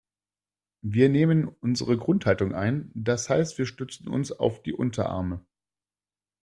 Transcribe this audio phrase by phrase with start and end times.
[0.81, 5.45] Wir nehmen unsere Grundhaltung ein, das heißt wir stützen uns auf die Unterarme.